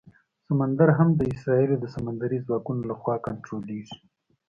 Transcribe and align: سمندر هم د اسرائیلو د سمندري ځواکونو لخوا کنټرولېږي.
سمندر 0.47 0.89
هم 0.97 1.09
د 1.15 1.21
اسرائیلو 1.33 1.75
د 1.79 1.85
سمندري 1.95 2.37
ځواکونو 2.45 2.81
لخوا 2.91 3.15
کنټرولېږي. 3.27 3.97